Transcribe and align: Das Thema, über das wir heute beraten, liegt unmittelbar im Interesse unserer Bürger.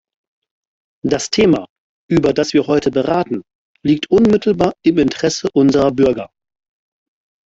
Das 1.05 1.29
Thema, 1.29 1.67
über 2.09 2.33
das 2.33 2.53
wir 2.53 2.65
heute 2.65 2.89
beraten, 2.89 3.43
liegt 3.83 4.09
unmittelbar 4.09 4.73
im 4.83 4.97
Interesse 4.97 5.47
unserer 5.53 5.91
Bürger. 5.91 6.31